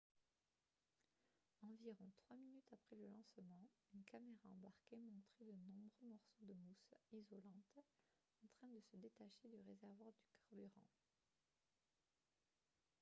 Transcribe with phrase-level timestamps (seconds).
[1.61, 6.89] environ trois minutes après le lancement une caméra embarquée montrait de nombreux morceaux de mousse
[7.13, 7.85] isolante
[8.41, 10.11] en train de se détacher du réservoir
[10.53, 10.89] de carburant